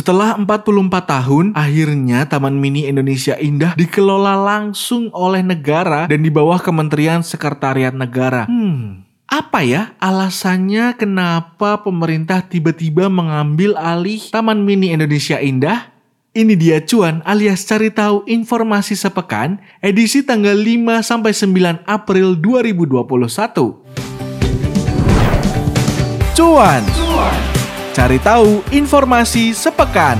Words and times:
Setelah 0.00 0.32
44 0.40 1.12
tahun, 1.12 1.52
akhirnya 1.52 2.24
Taman 2.24 2.56
Mini 2.56 2.88
Indonesia 2.88 3.36
Indah 3.36 3.76
dikelola 3.76 4.32
langsung 4.32 5.12
oleh 5.12 5.44
negara 5.44 6.08
dan 6.08 6.24
di 6.24 6.32
bawah 6.32 6.56
Kementerian 6.56 7.20
Sekretariat 7.20 7.92
Negara. 7.92 8.48
Hmm, 8.48 9.04
apa 9.28 9.60
ya 9.60 9.92
alasannya 10.00 10.96
kenapa 10.96 11.84
pemerintah 11.84 12.40
tiba-tiba 12.40 13.12
mengambil 13.12 13.76
alih 13.76 14.24
Taman 14.32 14.64
Mini 14.64 14.88
Indonesia 14.88 15.36
Indah? 15.36 15.92
Ini 16.32 16.56
dia 16.56 16.80
cuan 16.80 17.20
alias 17.28 17.68
cari 17.68 17.92
tahu 17.92 18.24
informasi 18.24 18.96
sepekan 18.96 19.60
edisi 19.84 20.24
tanggal 20.24 20.56
5 20.56 21.04
sampai 21.04 21.36
9 21.36 21.84
April 21.84 22.40
2021. 22.40 23.04
Cuan. 26.32 26.82
cuan. 26.88 27.39
Cari 28.00 28.16
tahu 28.16 28.64
informasi 28.72 29.52
sepekan. 29.52 30.16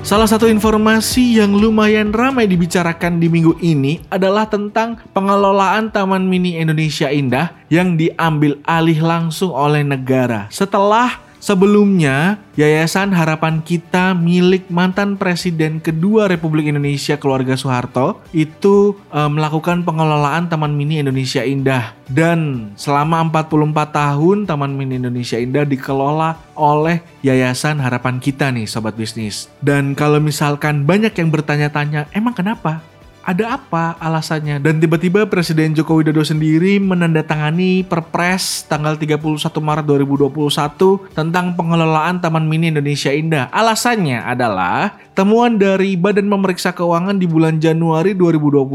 Salah 0.00 0.24
satu 0.24 0.48
informasi 0.48 1.44
yang 1.44 1.52
lumayan 1.52 2.08
ramai 2.08 2.48
dibicarakan 2.48 3.20
di 3.20 3.28
minggu 3.28 3.60
ini 3.60 4.00
adalah 4.08 4.48
tentang 4.48 4.96
pengelolaan 5.12 5.92
Taman 5.92 6.24
Mini 6.24 6.56
Indonesia 6.56 7.12
Indah 7.12 7.52
yang 7.68 8.00
diambil 8.00 8.56
alih 8.64 9.04
langsung 9.04 9.52
oleh 9.52 9.84
negara 9.84 10.48
setelah 10.48 11.25
Sebelumnya, 11.46 12.42
Yayasan 12.58 13.14
Harapan 13.14 13.62
Kita 13.62 14.18
milik 14.18 14.66
mantan 14.66 15.14
Presiden 15.14 15.78
kedua 15.78 16.26
Republik 16.26 16.66
Indonesia 16.66 17.14
keluarga 17.22 17.54
Soeharto 17.54 18.18
itu 18.34 18.98
e, 19.14 19.20
melakukan 19.30 19.86
pengelolaan 19.86 20.50
Taman 20.50 20.74
Mini 20.74 20.98
Indonesia 20.98 21.46
Indah 21.46 21.94
dan 22.10 22.74
selama 22.74 23.22
44 23.30 23.62
tahun 23.94 24.38
Taman 24.42 24.74
Mini 24.74 24.98
Indonesia 24.98 25.38
Indah 25.38 25.62
dikelola 25.62 26.34
oleh 26.58 26.98
Yayasan 27.22 27.78
Harapan 27.78 28.18
Kita 28.18 28.50
nih 28.50 28.66
sobat 28.66 28.98
bisnis. 28.98 29.46
Dan 29.62 29.94
kalau 29.94 30.18
misalkan 30.18 30.82
banyak 30.82 31.14
yang 31.14 31.30
bertanya-tanya, 31.30 32.10
emang 32.10 32.34
kenapa? 32.34 32.82
Ada 33.26 33.58
apa 33.58 33.98
alasannya? 33.98 34.62
Dan 34.62 34.78
tiba-tiba 34.78 35.26
Presiden 35.26 35.74
Joko 35.74 35.98
Widodo 35.98 36.22
sendiri 36.22 36.78
menandatangani 36.78 37.82
Perpres 37.82 38.62
tanggal 38.70 38.94
31 38.94 39.42
Maret 39.42 39.84
2021 39.84 41.10
tentang 41.10 41.58
pengelolaan 41.58 42.22
Taman 42.22 42.46
Mini 42.46 42.70
Indonesia 42.70 43.10
Indah. 43.10 43.50
Alasannya 43.50 44.22
adalah 44.22 44.94
temuan 45.18 45.58
dari 45.58 45.98
Badan 45.98 46.30
Pemeriksa 46.30 46.70
Keuangan 46.70 47.18
di 47.18 47.26
bulan 47.26 47.58
Januari 47.58 48.14
2021 48.14 48.70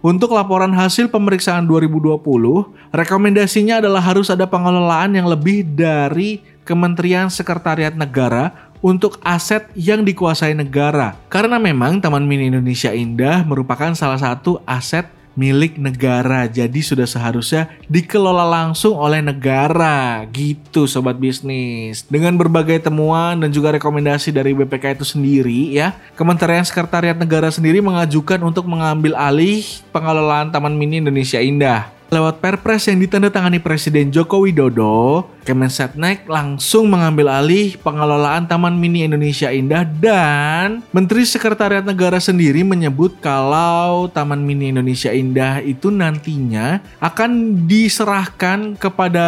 untuk 0.00 0.32
laporan 0.32 0.72
hasil 0.72 1.12
pemeriksaan 1.12 1.68
2020, 1.68 2.24
rekomendasinya 2.96 3.84
adalah 3.84 4.00
harus 4.00 4.32
ada 4.32 4.48
pengelolaan 4.48 5.20
yang 5.20 5.28
lebih 5.28 5.68
dari 5.68 6.56
Kementerian 6.66 7.30
Sekretariat 7.30 7.94
Negara 7.94 8.65
untuk 8.84 9.20
aset 9.24 9.68
yang 9.76 10.02
dikuasai 10.02 10.56
negara. 10.56 11.16
Karena 11.28 11.60
memang 11.60 12.00
Taman 12.00 12.24
Mini 12.24 12.48
Indonesia 12.48 12.92
Indah 12.92 13.44
merupakan 13.44 13.92
salah 13.96 14.18
satu 14.20 14.60
aset 14.64 15.16
milik 15.36 15.76
negara. 15.76 16.48
Jadi 16.48 16.80
sudah 16.80 17.04
seharusnya 17.04 17.68
dikelola 17.86 18.42
langsung 18.42 18.96
oleh 18.96 19.20
negara. 19.20 20.24
Gitu 20.32 20.88
sobat 20.88 21.20
bisnis. 21.20 22.02
Dengan 22.08 22.34
berbagai 22.34 22.88
temuan 22.88 23.38
dan 23.38 23.52
juga 23.52 23.76
rekomendasi 23.76 24.32
dari 24.32 24.56
BPK 24.56 24.98
itu 24.98 25.04
sendiri 25.04 25.76
ya, 25.76 25.94
Kementerian 26.16 26.64
Sekretariat 26.64 27.14
Negara 27.14 27.52
sendiri 27.52 27.84
mengajukan 27.84 28.40
untuk 28.42 28.64
mengambil 28.66 29.14
alih 29.14 29.62
pengelolaan 29.92 30.50
Taman 30.50 30.74
Mini 30.74 31.04
Indonesia 31.04 31.38
Indah. 31.38 31.95
Lewat 32.06 32.38
perpres 32.38 32.86
yang 32.86 33.02
ditandatangani 33.02 33.58
Presiden 33.58 34.14
Joko 34.14 34.46
Widodo, 34.46 35.26
Kemensetnek 35.42 36.26
langsung 36.30 36.86
mengambil 36.86 37.30
alih 37.30 37.74
pengelolaan 37.82 38.46
Taman 38.46 38.78
Mini 38.78 39.06
Indonesia 39.06 39.50
Indah 39.50 39.82
dan 39.82 40.86
Menteri 40.94 41.26
Sekretariat 41.26 41.82
Negara 41.82 42.22
sendiri 42.22 42.62
menyebut 42.62 43.18
kalau 43.18 44.06
Taman 44.10 44.42
Mini 44.42 44.70
Indonesia 44.70 45.10
Indah 45.10 45.62
itu 45.62 45.90
nantinya 45.90 46.82
akan 47.02 47.62
diserahkan 47.66 48.78
kepada 48.78 49.26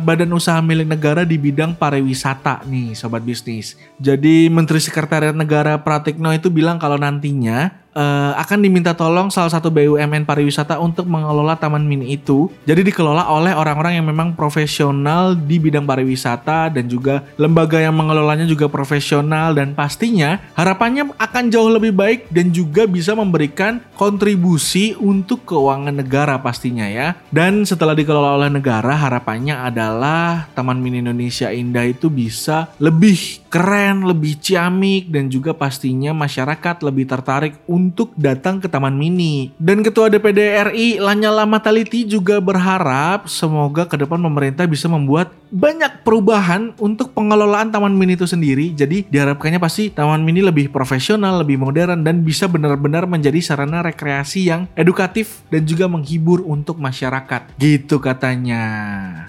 badan 0.00 0.36
usaha 0.36 0.60
milik 0.60 0.92
negara 0.92 1.24
di 1.24 1.40
bidang 1.40 1.76
pariwisata 1.76 2.64
nih 2.68 2.92
sobat 2.92 3.24
bisnis. 3.24 3.76
Jadi 4.00 4.52
Menteri 4.52 4.84
Sekretariat 4.84 5.36
Negara 5.36 5.80
Pratikno 5.80 6.32
itu 6.32 6.48
bilang 6.48 6.76
kalau 6.76 6.96
nantinya 6.96 7.81
uh, 7.96 8.32
akan 8.36 8.58
diminta 8.64 8.92
tolong 8.96 9.28
salah 9.28 9.52
satu 9.52 9.68
BUMN 9.72 10.24
pariwisata 10.24 10.80
untuk 10.80 11.08
mengelola 11.08 11.56
taman 11.56 11.84
mini 11.84 12.16
itu. 12.16 12.50
Jadi 12.64 12.92
dikelola 12.92 13.28
oleh 13.28 13.52
orang-orang 13.56 14.00
yang 14.00 14.06
memang 14.08 14.34
profesional 14.36 15.36
di 15.36 15.56
bidang 15.60 15.84
pariwisata 15.84 16.72
dan 16.72 16.88
juga 16.88 17.24
lembaga 17.36 17.78
yang 17.80 17.94
mengelolanya 17.96 18.44
juga 18.48 18.68
profesional 18.68 19.54
dan 19.56 19.76
pastinya 19.76 20.40
harapannya 20.56 21.12
akan 21.16 21.44
jauh 21.52 21.70
lebih 21.70 21.92
baik 21.94 22.20
dan 22.32 22.50
juga 22.50 22.88
bisa 22.88 23.16
memberikan 23.16 23.80
kontribusi 23.96 24.96
untuk 24.98 25.44
keuangan 25.46 25.94
negara 25.94 26.40
pastinya 26.40 26.88
ya. 26.88 27.14
Dan 27.28 27.64
setelah 27.68 27.96
dikelola 27.96 28.40
oleh 28.40 28.50
negara 28.52 28.96
harapannya 28.96 29.54
adalah 29.68 30.48
Taman 30.56 30.80
Mini 30.80 31.04
Indonesia 31.04 31.52
Indah 31.52 31.86
itu 31.86 32.08
bisa 32.08 32.72
lebih 32.80 33.44
keren, 33.52 34.08
lebih 34.08 34.40
ciamik 34.40 35.12
dan 35.12 35.28
juga 35.28 35.52
pastinya 35.52 36.16
masyarakat 36.16 36.76
lebih 36.82 37.04
tertarik 37.04 37.54
untuk 37.68 37.81
datang 38.14 38.62
ke 38.62 38.70
Taman 38.70 38.94
Mini. 38.94 39.50
Dan 39.58 39.82
Ketua 39.82 40.06
DPD 40.12 40.38
RI 40.70 40.88
Lanyala 41.02 41.48
Mataliti 41.48 42.06
juga 42.06 42.38
berharap 42.38 43.26
semoga 43.26 43.88
ke 43.88 43.98
depan 43.98 44.22
pemerintah 44.22 44.68
bisa 44.68 44.86
membuat 44.86 45.34
banyak 45.52 46.00
perubahan 46.00 46.72
untuk 46.80 47.12
pengelolaan 47.12 47.68
Taman 47.68 47.92
Mini 47.92 48.16
itu 48.16 48.24
sendiri. 48.24 48.72
Jadi 48.72 49.04
diharapkannya 49.04 49.60
pasti 49.60 49.92
Taman 49.92 50.24
Mini 50.24 50.40
lebih 50.40 50.72
profesional, 50.72 51.44
lebih 51.44 51.60
modern 51.60 52.00
dan 52.00 52.24
bisa 52.24 52.48
benar-benar 52.48 53.04
menjadi 53.04 53.36
sarana 53.44 53.84
rekreasi 53.84 54.48
yang 54.48 54.64
edukatif 54.72 55.44
dan 55.52 55.68
juga 55.68 55.84
menghibur 55.92 56.40
untuk 56.48 56.80
masyarakat. 56.80 57.52
Gitu 57.60 58.00
katanya. 58.00 58.64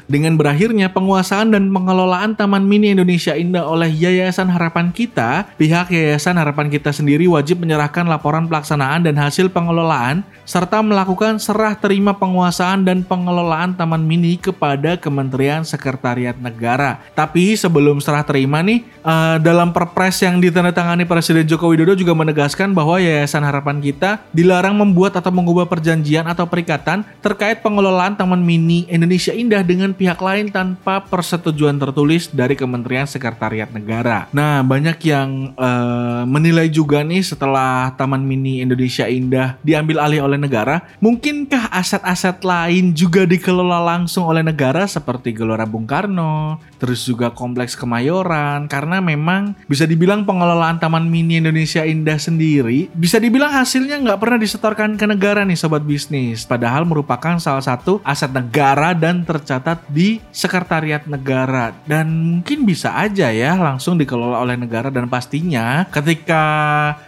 Dengan 0.08 0.40
berakhirnya 0.40 0.88
penguasaan 0.96 1.52
dan 1.52 1.68
pengelolaan 1.68 2.40
Taman 2.40 2.64
Mini 2.64 2.96
Indonesia 2.96 3.36
Indah 3.36 3.68
oleh 3.68 3.92
Yayasan 3.92 4.48
Harapan 4.48 4.96
Kita, 4.96 5.52
pihak 5.60 5.92
Yayasan 5.92 6.40
Harapan 6.40 6.72
Kita 6.72 6.96
sendiri 6.96 7.28
wajib 7.28 7.60
menyerahkan 7.60 8.08
laporan 8.08 8.43
pelaksanaan 8.50 9.06
dan 9.06 9.16
hasil 9.22 9.52
pengelolaan 9.54 10.26
serta 10.44 10.84
melakukan 10.84 11.40
serah 11.40 11.76
terima 11.78 12.12
penguasaan 12.18 12.84
dan 12.84 13.06
pengelolaan 13.06 13.76
Taman 13.78 14.04
Mini 14.04 14.36
kepada 14.36 15.00
Kementerian 15.00 15.64
Sekretariat 15.64 16.36
Negara. 16.36 17.00
Tapi 17.16 17.56
sebelum 17.56 18.04
serah 18.04 18.28
terima 18.28 18.60
nih, 18.60 18.84
uh, 19.04 19.40
dalam 19.40 19.72
perpres 19.72 20.20
yang 20.20 20.44
ditandatangani 20.44 21.08
Presiden 21.08 21.48
Joko 21.48 21.72
Widodo 21.72 21.96
juga 21.96 22.12
menegaskan 22.12 22.76
bahwa 22.76 23.00
Yayasan 23.00 23.46
Harapan 23.46 23.80
Kita 23.80 24.24
dilarang 24.36 24.76
membuat 24.76 25.16
atau 25.16 25.32
mengubah 25.32 25.70
perjanjian 25.70 26.28
atau 26.28 26.44
perikatan 26.44 27.08
terkait 27.24 27.64
pengelolaan 27.64 28.20
Taman 28.20 28.44
Mini 28.44 28.84
Indonesia 28.92 29.32
Indah 29.32 29.64
dengan 29.64 29.96
pihak 29.96 30.20
lain 30.20 30.52
tanpa 30.52 31.00
persetujuan 31.08 31.80
tertulis 31.80 32.28
dari 32.34 32.60
Kementerian 32.60 33.08
Sekretariat 33.08 33.72
Negara. 33.72 34.28
Nah, 34.36 34.60
banyak 34.66 34.98
yang 35.08 35.56
uh, 35.56 36.28
menilai 36.28 36.68
juga 36.68 37.06
nih 37.06 37.24
setelah 37.24 37.94
Taman 37.96 38.20
Mini 38.20 38.33
Indonesia 38.42 39.06
Indah 39.06 39.62
diambil 39.62 40.02
alih 40.02 40.26
oleh 40.26 40.42
negara, 40.42 40.82
mungkinkah 40.98 41.70
aset-aset 41.70 42.42
lain 42.42 42.98
juga 42.98 43.30
dikelola 43.30 43.84
langsung 43.84 44.26
oleh 44.26 44.42
negara 44.42 44.90
seperti 44.90 45.36
Gelora 45.36 45.70
Bung 45.70 45.86
Karno 45.86 46.58
terus 46.84 47.08
juga 47.08 47.32
Kompleks 47.32 47.80
Kemayoran, 47.80 48.68
karena 48.68 49.00
memang 49.00 49.56
bisa 49.72 49.88
dibilang 49.88 50.28
pengelolaan 50.28 50.84
Taman 50.84 51.08
Mini 51.08 51.40
Indonesia 51.40 51.88
Indah 51.88 52.20
sendiri, 52.20 52.92
bisa 52.92 53.24
dibilang 53.24 53.56
hasilnya 53.56 54.04
nggak 54.04 54.20
pernah 54.20 54.36
disetorkan 54.36 55.00
ke 55.00 55.08
negara 55.08 55.48
nih 55.48 55.56
sobat 55.56 55.88
bisnis, 55.88 56.44
padahal 56.44 56.84
merupakan 56.84 57.40
salah 57.40 57.64
satu 57.64 58.04
aset 58.04 58.36
negara 58.36 58.92
dan 58.92 59.24
tercatat 59.24 59.80
di 59.88 60.20
Sekretariat 60.36 61.08
Negara, 61.08 61.72
dan 61.88 62.12
mungkin 62.12 62.68
bisa 62.68 62.92
aja 63.00 63.32
ya 63.32 63.56
langsung 63.56 63.96
dikelola 63.96 64.44
oleh 64.44 64.60
negara 64.60 64.92
dan 64.92 65.08
pastinya 65.08 65.88
ketika 65.88 66.44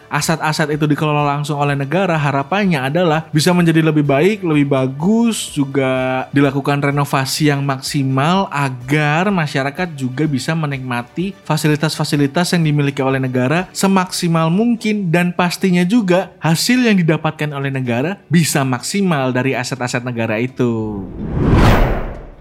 aset-aset 0.10 0.74
itu 0.74 0.86
dikelola 0.86 1.26
langsung 1.26 1.58
oleh 1.58 1.74
negara, 1.74 2.16
harapannya 2.16 2.90
adalah 2.90 3.28
bisa 3.32 3.52
menjadi 3.52 3.82
lebih 3.84 4.06
baik, 4.06 4.46
lebih 4.46 4.68
bagus, 4.70 5.52
juga 5.54 6.26
dilakukan 6.32 6.82
renovasi 6.82 7.50
yang 7.52 7.62
maksimal 7.62 8.48
agar 8.50 9.30
masyarakat 9.30 9.94
juga 9.98 10.26
bisa 10.26 10.54
menikmati 10.54 11.36
fasilitas-fasilitas 11.44 12.54
yang 12.56 12.64
dimiliki 12.66 13.02
oleh 13.04 13.22
negara 13.22 13.68
semaksimal 13.72 14.50
mungkin 14.50 15.10
dan 15.12 15.32
pastinya 15.36 15.84
juga 15.84 16.34
hasil 16.42 16.82
yang 16.82 16.98
didapatkan 17.00 17.50
oleh 17.54 17.70
negara 17.70 18.22
bisa 18.28 18.64
maksimal 18.66 19.30
dari 19.32 19.54
aset-aset 19.54 20.02
negara 20.02 20.40
itu. 20.42 21.04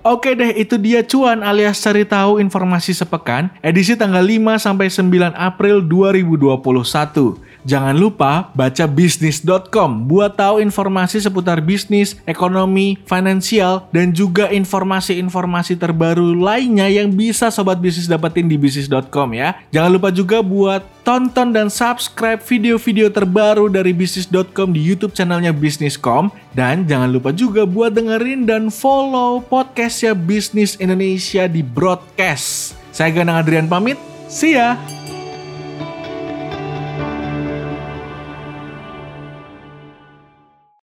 Oke 0.04 0.36
deh, 0.36 0.52
itu 0.60 0.76
dia 0.76 1.00
cuan 1.00 1.40
alias 1.40 1.80
cari 1.80 2.04
tahu 2.04 2.36
informasi 2.36 2.92
sepekan 2.92 3.48
edisi 3.64 3.96
tanggal 3.96 4.20
5 4.20 4.60
sampai 4.60 4.92
9 4.92 5.32
April 5.32 5.80
2021. 5.80 7.40
Jangan 7.64 7.96
lupa 7.96 8.52
baca 8.52 8.84
bisnis.com 8.84 10.04
buat 10.04 10.36
tahu 10.36 10.60
informasi 10.60 11.24
seputar 11.24 11.64
bisnis, 11.64 12.20
ekonomi, 12.28 13.00
finansial, 13.08 13.88
dan 13.88 14.12
juga 14.12 14.52
informasi-informasi 14.52 15.80
terbaru 15.80 16.36
lainnya 16.36 16.92
yang 16.92 17.08
bisa 17.08 17.48
sobat 17.48 17.80
bisnis 17.80 18.04
dapetin 18.04 18.52
di 18.52 18.60
bisnis.com 18.60 19.32
ya. 19.32 19.56
Jangan 19.72 19.90
lupa 19.96 20.12
juga 20.12 20.44
buat 20.44 20.84
tonton 21.08 21.56
dan 21.56 21.72
subscribe 21.72 22.40
video-video 22.44 23.08
terbaru 23.08 23.72
dari 23.72 23.96
bisnis.com 23.96 24.72
di 24.72 24.80
YouTube 24.80 25.16
channelnya 25.16 25.52
Bisniscom 25.52 26.32
dan 26.52 26.84
jangan 26.84 27.12
lupa 27.12 27.32
juga 27.32 27.64
buat 27.64 27.92
dengerin 27.96 28.48
dan 28.48 28.68
follow 28.68 29.40
podcastnya 29.40 30.12
Bisnis 30.12 30.76
Indonesia 30.80 31.48
di 31.48 31.64
broadcast. 31.64 32.76
Saya 32.92 33.12
Ganang 33.12 33.40
Adrian 33.40 33.68
pamit, 33.68 34.00
see 34.28 34.56
ya! 34.56 35.03